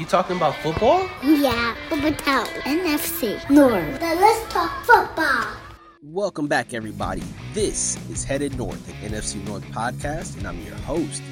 [0.00, 1.06] You talking about football?
[1.22, 4.00] Yeah, Town, NFC North.
[4.00, 5.44] Then let's talk football.
[6.02, 7.22] Welcome back, everybody.
[7.52, 11.22] This is Headed North, an NFC North podcast, and I'm your host,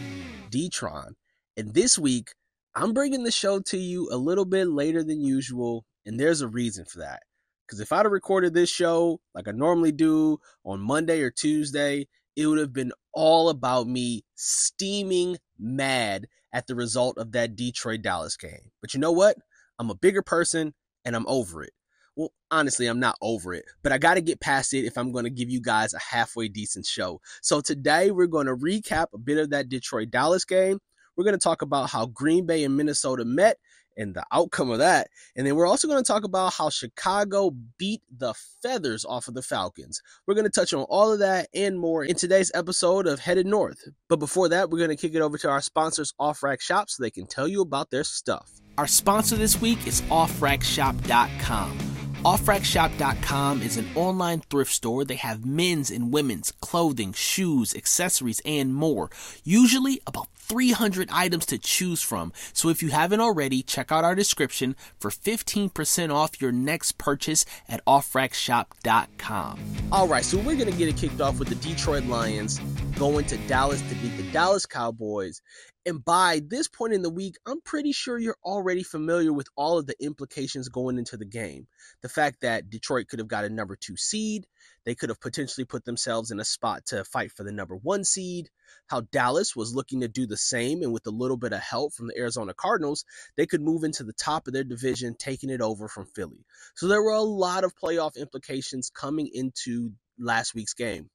[0.51, 1.13] Detron.
[1.57, 2.35] And this week,
[2.75, 6.49] I'm bringing the show to you a little bit later than usual, and there's a
[6.49, 7.23] reason for that.
[7.67, 12.07] Because if I'd have recorded this show like I normally do on Monday or Tuesday,
[12.37, 18.03] it would have been all about me steaming mad at the result of that Detroit
[18.03, 18.71] Dallas game.
[18.81, 19.37] But you know what?
[19.79, 20.75] I'm a bigger person
[21.05, 21.73] and I'm over it.
[22.17, 25.13] Well, honestly, I'm not over it, but I got to get past it if I'm
[25.13, 27.21] going to give you guys a halfway decent show.
[27.43, 30.81] So today we're going to recap a bit of that Detroit Dallas game.
[31.17, 33.59] We're going to talk about how Green Bay and Minnesota met
[33.99, 35.09] and the outcome of that.
[35.37, 39.35] And then we're also going to talk about how Chicago beat the feathers off of
[39.35, 40.01] the Falcons.
[40.27, 43.47] We're going to touch on all of that and more in today's episode of Headed
[43.47, 43.87] North.
[44.09, 46.89] But before that, we're going to kick it over to our sponsors, Off Racks Shop,
[46.89, 48.51] so they can tell you about their stuff.
[48.79, 51.98] Our sponsor this week is OffRacksShop.com.
[52.25, 55.05] OffRacksShop.com is an online thrift store.
[55.05, 59.09] They have men's and women's clothing, shoes, accessories, and more.
[59.45, 62.33] Usually about 300 items to choose from.
[62.53, 67.45] So if you haven't already, check out our description for 15% off your next purchase
[67.69, 69.61] at OffRacksShop.com.
[69.93, 72.61] All right, so we're going to get it kicked off with the Detroit Lions
[72.99, 75.41] going to Dallas to beat the Dallas Cowboys.
[75.89, 79.79] And by this point in the week, I'm pretty sure you're already familiar with all
[79.79, 81.67] of the implications going into the game.
[82.03, 84.47] The fact that Detroit could have got a number two seed,
[84.85, 88.05] they could have potentially put themselves in a spot to fight for the number one
[88.05, 88.51] seed.
[88.89, 91.95] How Dallas was looking to do the same, and with a little bit of help
[91.95, 93.07] from the Arizona Cardinals,
[93.39, 96.45] they could move into the top of their division, taking it over from Philly.
[96.75, 101.09] So there were a lot of playoff implications coming into last week's game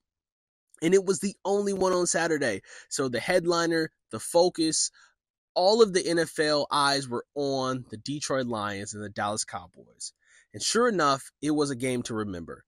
[0.84, 2.62] and it was the only one on Saturday.
[2.89, 4.92] So the headliner, the focus,
[5.56, 10.14] all of the NFL eyes were on the Detroit Lions and the Dallas Cowboys.
[10.54, 12.64] And sure enough, it was a game to remember.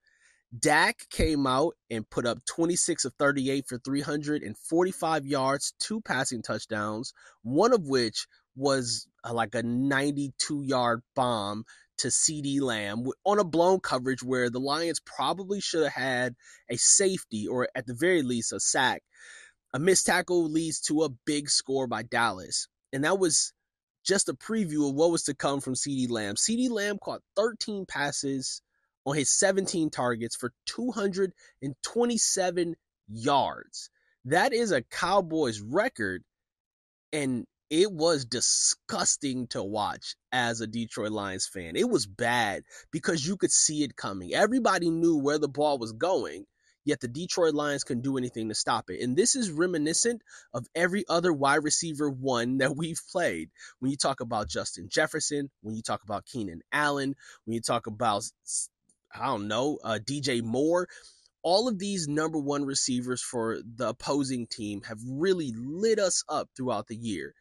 [0.57, 7.13] Dak came out and put up 26 of 38 for 345 yards, two passing touchdowns,
[7.43, 11.65] one of which was uh, like a 92 yard bomb
[11.99, 16.35] to CD Lamb on a blown coverage where the Lions probably should have had
[16.69, 19.03] a safety or at the very least a sack.
[19.73, 22.67] A missed tackle leads to a big score by Dallas.
[22.93, 23.53] And that was
[24.05, 26.37] just a preview of what was to come from CD Lamb.
[26.37, 28.61] CD Lamb caught 13 passes
[29.05, 32.75] on his 17 targets for 227
[33.09, 33.89] yards.
[34.25, 36.23] That is a Cowboys record.
[37.11, 41.75] And it was disgusting to watch as a Detroit Lions fan.
[41.75, 44.33] It was bad because you could see it coming.
[44.33, 46.45] Everybody knew where the ball was going,
[46.83, 49.01] yet the Detroit Lions couldn't do anything to stop it.
[49.01, 50.21] And this is reminiscent
[50.53, 53.49] of every other wide receiver one that we've played.
[53.79, 57.15] When you talk about Justin Jefferson, when you talk about Keenan Allen,
[57.45, 58.23] when you talk about
[59.13, 60.87] I don't know, uh, DJ Moore,
[61.41, 66.49] all of these number one receivers for the opposing team have really lit us up
[66.55, 67.33] throughout the year.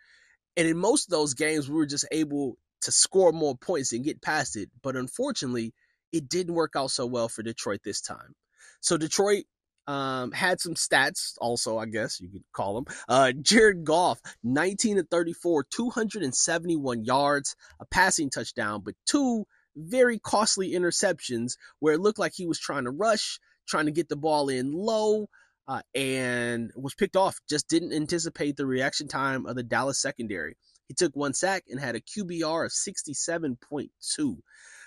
[0.57, 4.05] And in most of those games, we were just able to score more points and
[4.05, 4.71] get past it.
[4.83, 5.73] But unfortunately,
[6.13, 8.35] it didn't work out so well for Detroit this time.
[8.81, 9.45] So Detroit
[9.87, 12.95] um, had some stats also, I guess you could call them.
[13.09, 20.73] Uh, Jared Goff, 19 to 34, 271 yards, a passing touchdown, but two very costly
[20.73, 24.49] interceptions where it looked like he was trying to rush, trying to get the ball
[24.49, 25.27] in low,
[25.69, 27.39] uh, and was picked off.
[27.49, 30.57] Just didn't anticipate the reaction time of the Dallas secondary.
[30.89, 34.37] He took one sack and had a QBR of 67.2.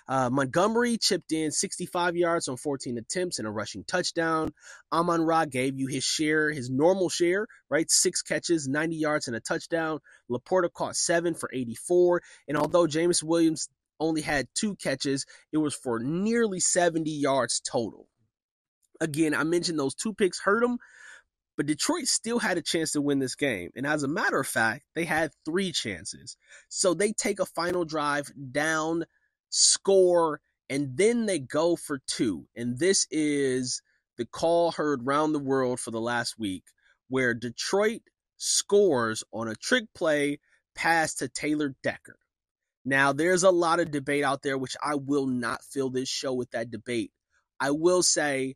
[0.09, 4.53] Uh, Montgomery chipped in 65 yards on 14 attempts and a rushing touchdown.
[4.91, 7.89] Amon Ra gave you his share, his normal share, right?
[7.91, 9.99] Six catches, 90 yards, and a touchdown.
[10.31, 12.21] LaPorta caught seven for 84.
[12.47, 13.67] And although Jameson Williams
[13.99, 18.07] only had two catches, it was for nearly 70 yards total.
[19.01, 20.77] Again, I mentioned those two picks hurt them,
[21.55, 23.71] but Detroit still had a chance to win this game.
[23.75, 26.37] And as a matter of fact, they had three chances.
[26.69, 29.05] So they take a final drive down,
[29.49, 32.47] score, and then they go for two.
[32.55, 33.81] And this is
[34.17, 36.63] the call heard round the world for the last week
[37.07, 38.01] where Detroit
[38.37, 40.39] scores on a trick play
[40.75, 42.17] pass to Taylor Decker.
[42.85, 46.33] Now, there's a lot of debate out there, which I will not fill this show
[46.33, 47.11] with that debate.
[47.59, 48.55] I will say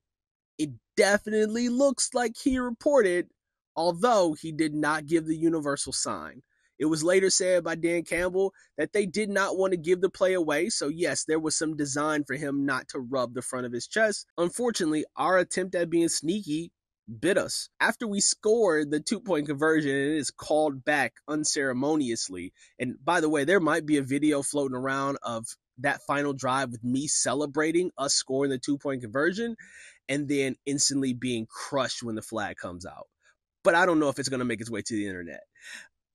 [1.02, 3.28] definitely looks like he reported,
[3.76, 6.44] although he did not give the universal sign.
[6.78, 10.12] It was later said by Dan Campbell that they did not want to give the
[10.12, 10.70] play away.
[10.70, 13.88] So, yes, there was some design for him not to rub the front of his
[13.88, 14.28] chest.
[14.38, 16.72] Unfortunately, our attempt at being sneaky
[17.20, 17.70] bit us.
[17.80, 22.54] After we scored the two point conversion, it is called back unceremoniously.
[22.78, 25.48] And by the way, there might be a video floating around of
[25.82, 29.56] that final drive with me celebrating us scoring the two point conversion
[30.10, 33.08] and then instantly being crushed when the flag comes out.
[33.64, 35.42] But I don't know if it's going to make its way to the internet.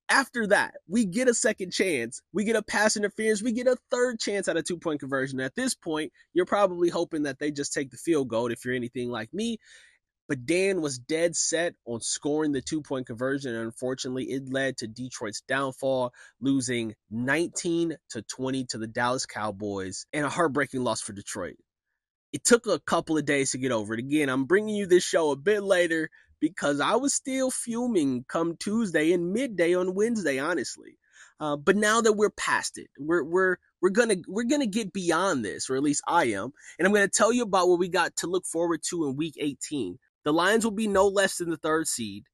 [0.09, 2.23] After that, we get a second chance.
[2.33, 3.43] We get a pass interference.
[3.43, 5.41] We get a third chance at a two point conversion.
[5.41, 8.75] At this point, you're probably hoping that they just take the field goal if you're
[8.75, 9.59] anything like me.
[10.29, 13.55] But Dan was dead set on scoring the two point conversion.
[13.55, 20.07] And unfortunately, it led to Detroit's downfall, losing 19 to 20 to the Dallas Cowboys
[20.13, 21.57] and a heartbreaking loss for Detroit.
[22.33, 24.01] It took a couple of days to get over it.
[24.01, 28.57] Again, I'm bringing you this show a bit later because I was still fuming come
[28.59, 30.99] Tuesday and midday on Wednesday, honestly.
[31.39, 35.45] Uh, but now that we're past it, we're we're we're gonna we're gonna get beyond
[35.45, 38.17] this, or at least I am, and I'm gonna tell you about what we got
[38.17, 39.99] to look forward to in Week 18.
[40.27, 42.25] The Lions will be no less than the third seed.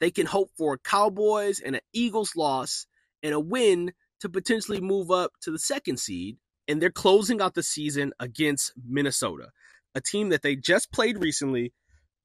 [0.00, 2.86] They can hope for a Cowboys and an Eagles loss
[3.22, 6.38] and a win to potentially move up to the second seed.
[6.66, 9.50] And they're closing out the season against Minnesota,
[9.94, 11.74] a team that they just played recently.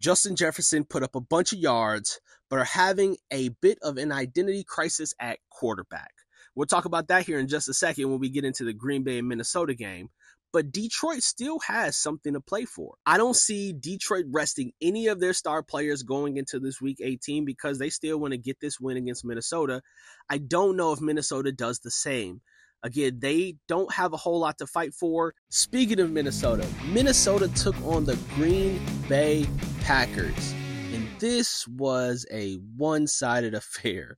[0.01, 4.13] Justin Jefferson put up a bunch of yards, but are having a bit of an
[4.13, 6.13] identity crisis at quarterback.
[6.55, 9.03] We'll talk about that here in just a second when we get into the Green
[9.03, 10.11] Bay and Minnesota game
[10.51, 12.95] but Detroit still has something to play for.
[13.05, 17.45] I don't see Detroit resting any of their star players going into this week 18
[17.45, 19.81] because they still want to get this win against Minnesota.
[20.29, 22.41] I don't know if Minnesota does the same.
[22.81, 25.33] Again, they don't have a whole lot to fight for.
[25.49, 28.79] Speaking of Minnesota, Minnesota took on the Green
[29.09, 29.45] Bay
[29.81, 30.53] Packers,
[30.93, 34.17] and this was a one sided affair.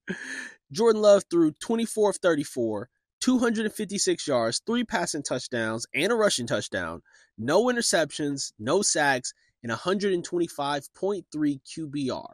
[0.72, 2.90] Jordan Love threw 24 of 34
[3.22, 7.02] 256 yards, three passing touchdowns, and a rushing touchdown,
[7.38, 9.34] no interceptions, no sacks,
[9.64, 12.26] and 125.3 QBR.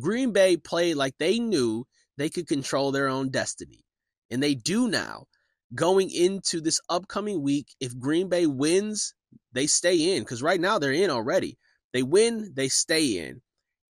[0.00, 1.86] Green Bay played like they knew
[2.16, 3.84] they could control their own destiny.
[4.30, 5.26] And they do now.
[5.74, 9.14] Going into this upcoming week, if Green Bay wins,
[9.52, 11.58] they stay in because right now they're in already.
[11.92, 13.40] They win, they stay in.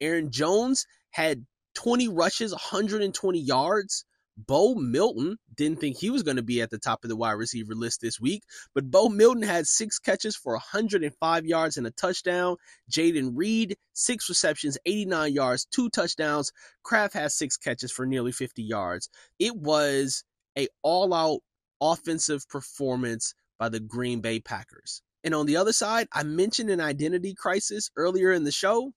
[0.01, 4.05] Aaron Jones had 20 rushes, 120 yards.
[4.37, 7.33] Bo Melton didn't think he was going to be at the top of the wide
[7.33, 8.43] receiver list this week,
[8.75, 12.57] but Bo Melton had six catches for 105 yards and a touchdown.
[12.91, 16.53] Jayden Reed, six receptions, 89 yards, two touchdowns.
[16.83, 19.09] Kraft has six catches for nearly 50 yards.
[19.39, 20.25] It was
[20.59, 21.41] a all-out
[21.81, 25.03] offensive performance by the Green Bay Packers.
[25.23, 28.93] And on the other side, I mentioned an identity crisis earlier in the show.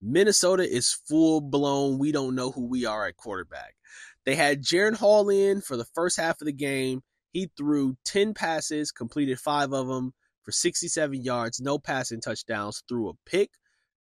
[0.00, 1.98] Minnesota is full blown.
[1.98, 3.74] We don't know who we are at quarterback.
[4.24, 7.02] They had Jaren Hall in for the first half of the game.
[7.32, 10.12] He threw 10 passes, completed five of them
[10.42, 13.50] for 67 yards, no passing touchdowns, threw a pick,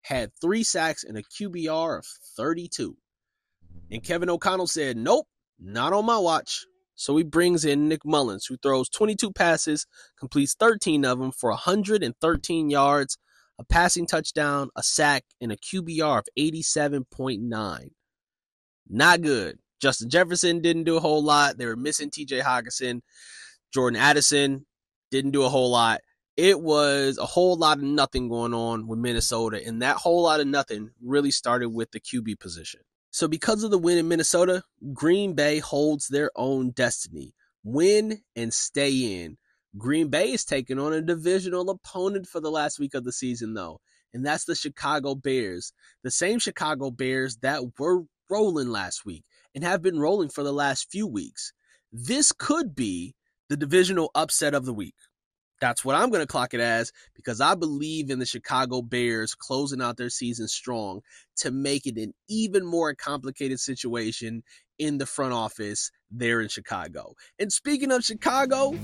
[0.02, 2.06] had three sacks, and a QBR of
[2.38, 2.98] 32.
[3.92, 5.28] And Kevin O'Connell said, Nope,
[5.60, 6.66] not on my watch.
[6.96, 9.86] So he brings in Nick Mullens, who throws 22 passes,
[10.18, 13.18] completes 13 of them for 113 yards,
[13.60, 17.90] a passing touchdown, a sack, and a QBR of 87.9.
[18.90, 19.60] Not good.
[19.82, 21.58] Justin Jefferson didn't do a whole lot.
[21.58, 23.02] They were missing TJ Hockenson.
[23.74, 24.66] Jordan Addison
[25.12, 26.02] didn't do a whole lot.
[26.38, 30.42] It was a whole lot of nothing going on with Minnesota, and that whole lot
[30.42, 32.82] of nothing really started with the QB position.
[33.12, 37.34] So, because of the win in Minnesota, Green Bay holds their own destiny.
[37.64, 39.38] Win and stay in.
[39.78, 43.54] Green Bay is taking on a divisional opponent for the last week of the season,
[43.54, 43.82] though,
[44.14, 45.74] and that's the Chicago Bears.
[46.04, 50.54] The same Chicago Bears that were rolling last week and have been rolling for the
[50.54, 51.52] last few weeks.
[51.92, 53.16] This could be
[53.50, 54.96] the divisional upset of the week.
[55.62, 59.36] That's what I'm going to clock it as because I believe in the Chicago Bears
[59.36, 61.02] closing out their season strong
[61.38, 64.44] to make it an even more complicated situation
[64.78, 67.14] in the front office there in Chicago.
[67.40, 68.78] And speaking of Chicago,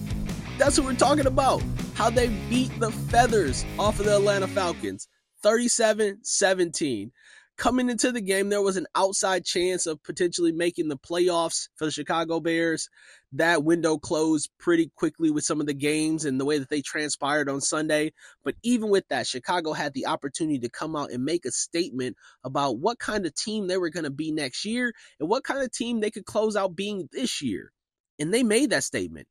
[0.61, 1.63] that's what we're talking about.
[1.95, 5.07] How they beat the feathers off of the Atlanta Falcons
[5.41, 7.11] 37 17
[7.57, 11.85] coming into the game, there was an outside chance of potentially making the playoffs for
[11.85, 12.89] the Chicago Bears.
[13.33, 16.81] That window closed pretty quickly with some of the games and the way that they
[16.81, 18.13] transpired on Sunday.
[18.43, 22.17] But even with that, Chicago had the opportunity to come out and make a statement
[22.43, 25.61] about what kind of team they were going to be next year and what kind
[25.61, 27.71] of team they could close out being this year.
[28.19, 29.27] And they made that statement,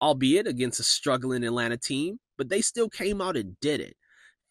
[0.00, 3.96] albeit against a struggling Atlanta team, but they still came out and did it.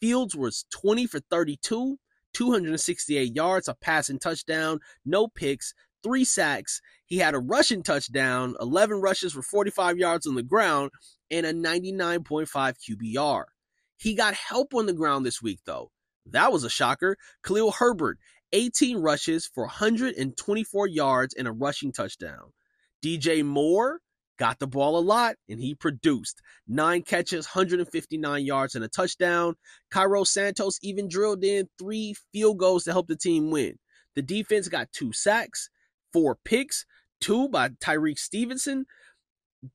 [0.02, 1.98] Fields was 20 for 32,
[2.34, 5.74] 268 yards, a passing touchdown, no picks,
[6.04, 6.82] three sacks.
[7.06, 10.92] He had a rushing touchdown, 11 rushes for 45 yards on the ground,
[11.32, 13.44] and a 99.5 QBR.
[13.98, 15.92] He got help on the ground this week, though.
[16.26, 17.18] that was a shocker.
[17.44, 18.18] Khalil Herbert,
[18.52, 22.52] 18 rushes for 124 yards and a rushing touchdown.
[23.04, 24.02] DJ Moore
[24.38, 29.56] got the ball a lot and he produced nine catches, 159 yards, and a touchdown.
[29.90, 33.78] Cairo Santos even drilled in three field goals to help the team win.
[34.16, 35.70] The defense got two sacks,
[36.14, 36.86] four picks,
[37.20, 38.86] two by Tyrique Stevenson.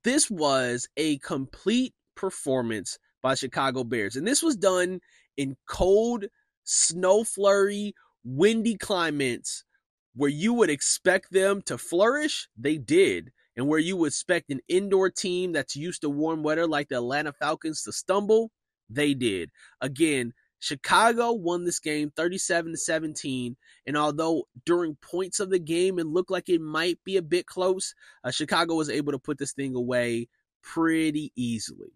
[0.04, 4.16] This was a complete performance by Chicago Bears.
[4.16, 5.00] And this was done
[5.36, 6.26] in cold,
[6.64, 9.64] snow flurry, windy climates
[10.14, 12.48] where you would expect them to flourish.
[12.56, 13.32] They did.
[13.60, 16.94] And where you would expect an indoor team that's used to warm weather like the
[16.94, 18.50] Atlanta Falcons to stumble,
[18.88, 19.50] they did.
[19.82, 23.58] Again, Chicago won this game 37 to 17.
[23.86, 27.44] And although during points of the game it looked like it might be a bit
[27.44, 30.28] close, uh, Chicago was able to put this thing away
[30.62, 31.92] pretty easily.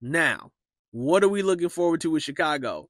[0.00, 0.50] Now,
[0.92, 2.88] what are we looking forward to with Chicago?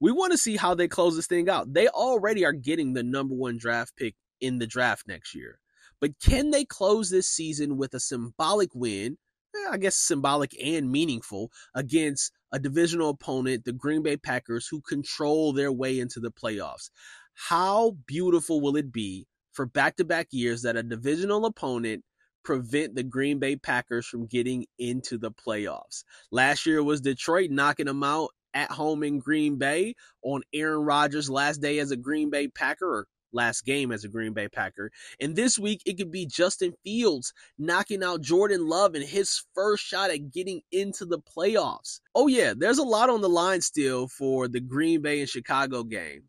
[0.00, 1.72] We want to see how they close this thing out.
[1.72, 5.60] They already are getting the number one draft pick in the draft next year.
[6.00, 9.16] But can they close this season with a symbolic win?
[9.54, 14.80] Eh, I guess symbolic and meaningful against a divisional opponent, the Green Bay Packers, who
[14.80, 16.90] control their way into the playoffs.
[17.34, 22.04] How beautiful will it be for back to back years that a divisional opponent
[22.44, 26.04] prevent the Green Bay Packers from getting into the playoffs?
[26.30, 31.28] Last year was Detroit knocking them out at home in Green Bay on Aaron Rodgers'
[31.28, 34.90] last day as a Green Bay Packer or last game as a Green Bay Packer.
[35.20, 39.84] And this week, it could be Justin Fields knocking out Jordan Love in his first
[39.84, 42.00] shot at getting into the playoffs.
[42.14, 45.82] Oh, yeah, there's a lot on the line still for the Green Bay and Chicago
[45.82, 46.24] game.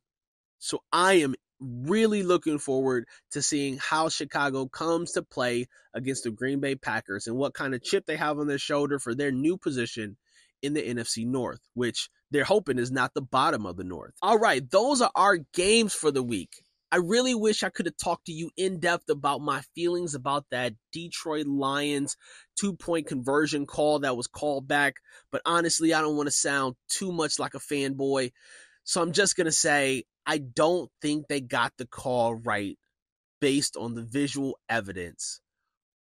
[0.59, 6.31] So I am really looking forward to seeing how Chicago comes to play against the
[6.31, 9.31] Green Bay Packers and what kind of chip they have on their shoulder for their
[9.31, 10.17] new position
[10.61, 14.13] in the NFC North, which they're hoping is not the bottom of the North.
[14.21, 16.63] All right, those are our games for the week.
[16.95, 20.45] I really wish I could have talked to you in depth about my feelings about
[20.51, 22.15] that Detroit Lions
[22.57, 24.95] two point conversion call that was called back.
[25.29, 28.31] But honestly, I don't want to sound too much like a fanboy.
[28.85, 32.79] So I'm just going to say I don't think they got the call right
[33.41, 35.41] based on the visual evidence.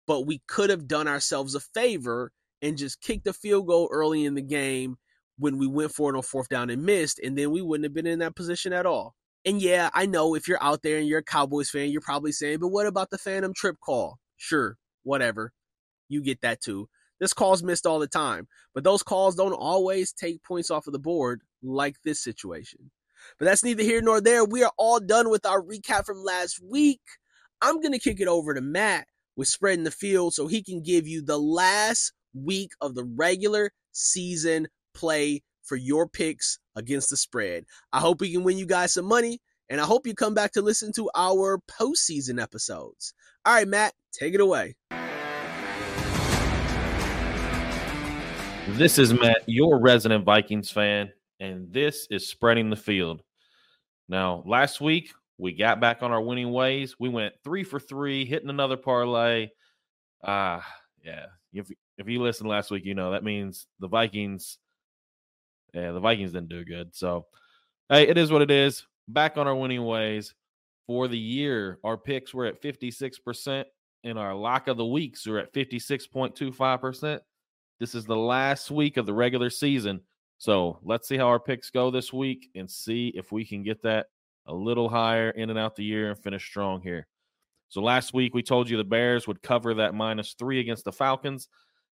[0.05, 2.31] But we could have done ourselves a favor
[2.61, 4.97] and just kicked a field goal early in the game
[5.39, 7.95] when we went for it on fourth down and missed, and then we wouldn't have
[7.95, 9.15] been in that position at all.
[9.45, 12.31] And yeah, I know if you're out there and you're a Cowboys fan, you're probably
[12.31, 14.19] saying, but what about the Phantom Trip call?
[14.37, 15.51] Sure, whatever.
[16.07, 16.87] You get that too.
[17.19, 20.93] This call's missed all the time, but those calls don't always take points off of
[20.93, 22.91] the board like this situation.
[23.39, 24.43] But that's neither here nor there.
[24.43, 27.01] We are all done with our recap from last week.
[27.61, 30.81] I'm going to kick it over to Matt with spreading the field so he can
[30.81, 37.17] give you the last week of the regular season play for your picks against the
[37.17, 37.65] spread.
[37.91, 39.39] I hope we can win you guys some money,
[39.69, 43.13] and I hope you come back to listen to our postseason episodes.
[43.45, 44.75] All right, Matt, take it away.
[48.69, 53.21] This is Matt, your resident Vikings fan, and this is Spreading the Field.
[54.07, 56.95] Now, last week, we got back on our winning ways.
[56.99, 59.49] We went three for three, hitting another parlay.
[60.23, 60.61] Ah, uh,
[61.03, 61.25] yeah.
[61.51, 64.57] If if you listened last week, you know that means the Vikings
[65.73, 66.95] yeah, the Vikings didn't do good.
[66.95, 67.25] So,
[67.89, 68.85] hey, it is what it is.
[69.07, 70.33] Back on our winning ways
[70.87, 71.79] for the year.
[71.83, 73.65] Our picks were at 56%,
[74.03, 77.19] and our lock of the weeks are at 56.25%.
[77.79, 80.01] This is the last week of the regular season.
[80.37, 83.81] So let's see how our picks go this week and see if we can get
[83.83, 84.07] that
[84.45, 87.07] a little higher in and out the year and finish strong here.
[87.69, 90.91] So last week we told you the Bears would cover that minus three against the
[90.91, 91.47] Falcons.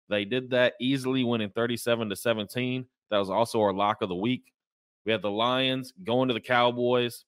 [0.09, 2.85] They did that easily, winning 37 to 17.
[3.11, 4.51] That was also our lock of the week.
[5.05, 7.25] We had the Lions going to the Cowboys.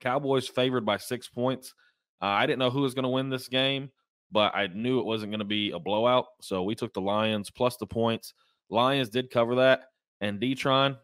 [0.00, 1.74] Cowboys favored by six points.
[2.20, 3.90] Uh, I didn't know who was going to win this game,
[4.32, 6.26] but I knew it wasn't going to be a blowout.
[6.40, 8.34] So we took the Lions plus the points.
[8.70, 9.84] Lions did cover that.
[10.20, 10.96] And Detron,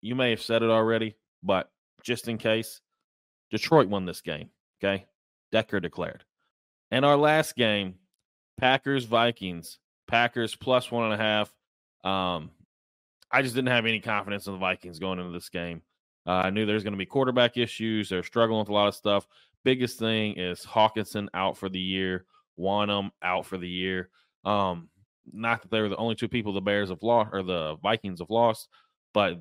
[0.00, 1.70] you may have said it already, but
[2.02, 2.80] just in case,
[3.50, 4.50] Detroit won this game.
[4.82, 5.06] Okay.
[5.50, 6.24] Decker declared.
[6.90, 7.94] And our last game,
[8.58, 9.78] Packers Vikings.
[10.12, 11.52] Packers plus one and a half.
[12.04, 12.50] Um,
[13.30, 15.80] I just didn't have any confidence in the Vikings going into this game.
[16.26, 18.10] Uh, I knew there's going to be quarterback issues.
[18.10, 19.26] They're struggling with a lot of stuff.
[19.64, 22.26] Biggest thing is Hockenson out for the year,
[22.58, 24.10] Wonnum out for the year.
[24.44, 24.90] Um,
[25.32, 28.20] not that they were the only two people the Bears have lost or the Vikings
[28.20, 28.68] have lost,
[29.14, 29.40] but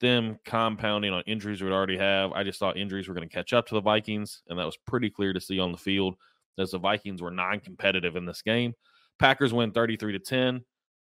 [0.00, 2.30] them compounding on injuries we already have.
[2.30, 4.76] I just thought injuries were going to catch up to the Vikings, and that was
[4.86, 6.14] pretty clear to see on the field
[6.58, 8.74] as the Vikings were non-competitive in this game.
[9.22, 10.64] Packers win 33 to 10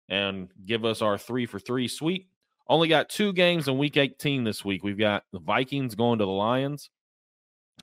[0.09, 2.31] and give us our three for three sweep.
[2.67, 4.83] Only got two games in week 18 this week.
[4.83, 6.89] We've got the Vikings going to the Lions.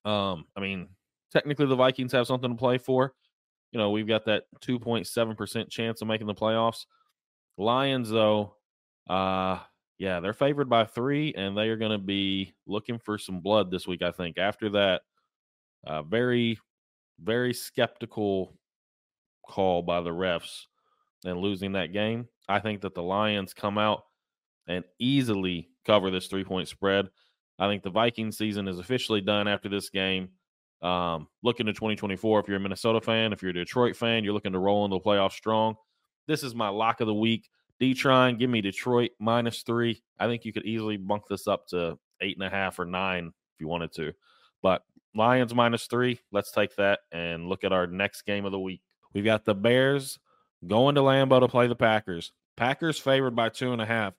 [0.04, 0.88] Um, I mean,
[1.32, 3.14] technically the Vikings have something to play for.
[3.72, 6.88] You know, we've got that 2.7% chance of making the playoffs.
[7.60, 8.56] Lions, though,
[9.08, 9.60] uh,
[10.00, 13.70] yeah, they're favored by three, and they are going to be looking for some blood
[13.70, 14.40] this week, I think.
[14.40, 15.04] After that,
[15.86, 16.58] uh, very,
[17.20, 18.58] very skeptical
[19.48, 20.64] call by the refs
[21.26, 22.28] and losing that game.
[22.48, 24.04] I think that the Lions come out
[24.68, 27.10] and easily cover this three point spread.
[27.58, 30.30] I think the Viking season is officially done after this game.
[30.82, 34.34] Um, looking to 2024, if you're a Minnesota fan, if you're a Detroit fan, you're
[34.34, 35.76] looking to roll into the playoffs strong.
[36.28, 37.50] This is my lock of the week.
[37.82, 40.02] Detron, give me Detroit minus three.
[40.20, 43.28] I think you could easily bunk this up to eight and a half or nine
[43.28, 44.14] if you wanted to.
[44.62, 44.82] But
[45.16, 46.20] Lions minus three.
[46.32, 48.82] Let's take that and look at our next game of the week.
[49.16, 50.20] We've got the Bears
[50.68, 52.34] going to Lambeau to play the Packers.
[52.58, 54.14] Packers favored by two and a half.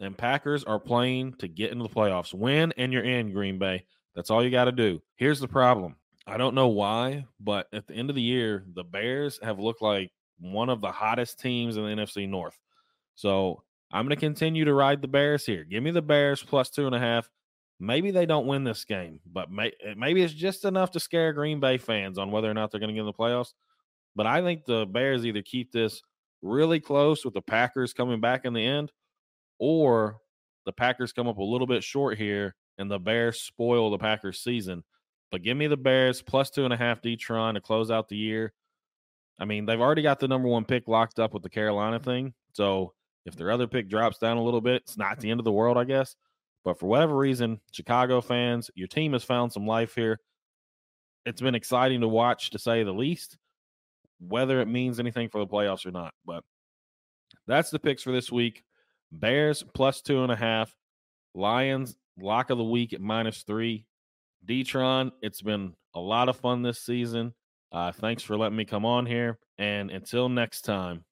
[0.00, 2.34] And Packers are playing to get into the playoffs.
[2.34, 3.84] Win and you're in, Green Bay.
[4.14, 5.00] That's all you got to do.
[5.16, 5.96] Here's the problem.
[6.26, 9.82] I don't know why, but at the end of the year, the Bears have looked
[9.82, 12.58] like one of the hottest teams in the NFC North.
[13.14, 15.64] So I'm going to continue to ride the Bears here.
[15.64, 17.28] Give me the Bears plus two and a half.
[17.78, 21.32] Maybe they don't win this game, but may, eh, maybe it's just enough to scare
[21.32, 23.52] Green Bay fans on whether or not they're going to get in the playoffs.
[24.16, 26.02] But I think the Bears either keep this
[26.42, 28.92] really close with the Packers coming back in the end,
[29.58, 30.18] or
[30.66, 34.40] the Packers come up a little bit short here and the Bears spoil the Packers
[34.40, 34.82] season.
[35.30, 38.08] But give me the Bears plus two and a half D trying to close out
[38.08, 38.52] the year.
[39.38, 42.34] I mean, they've already got the number one pick locked up with the Carolina thing.
[42.52, 42.94] So
[43.26, 45.52] if their other pick drops down a little bit, it's not the end of the
[45.52, 46.16] world, I guess.
[46.64, 50.20] But for whatever reason, Chicago fans, your team has found some life here.
[51.24, 53.38] It's been exciting to watch, to say the least,
[54.20, 56.12] whether it means anything for the playoffs or not.
[56.24, 56.44] But
[57.46, 58.62] that's the picks for this week.
[59.12, 60.74] Bears plus two and a half.
[61.34, 63.86] Lions lock of the week at minus three.
[64.46, 67.34] Detron, it's been a lot of fun this season.
[67.72, 69.38] Uh, thanks for letting me come on here.
[69.58, 71.04] And until next time,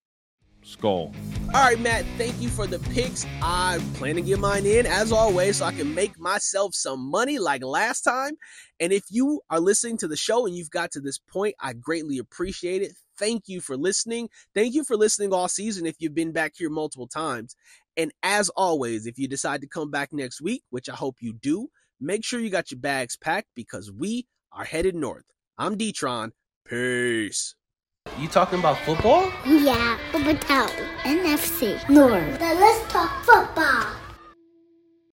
[0.64, 1.14] Skol.
[1.54, 3.26] All right, Matt, thank you for the picks.
[3.42, 7.38] I plan to get mine in as always so I can make myself some money
[7.38, 8.32] like last time.
[8.80, 11.74] And if you are listening to the show and you've got to this point, I
[11.74, 12.92] greatly appreciate it.
[13.18, 14.28] Thank you for listening.
[14.54, 17.56] Thank you for listening all season if you've been back here multiple times.
[17.96, 21.32] And as always, if you decide to come back next week, which I hope you
[21.32, 21.68] do,
[22.00, 25.24] make sure you got your bags packed because we are headed north.
[25.58, 26.30] I'm Detron.
[26.64, 27.54] Peace.
[28.18, 29.30] You talking about football?
[29.46, 30.70] Yeah, Upper Town,
[31.02, 32.38] NFC, North.
[32.38, 33.87] Then let's talk football.